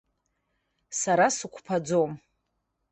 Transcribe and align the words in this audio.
Сара 0.99 1.27
сықәԥаӡом. 1.37 2.11